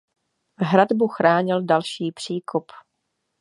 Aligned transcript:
Hradbu 0.59 1.07
chránil 1.07 1.65
další 1.65 2.11
příkop. 2.11 2.65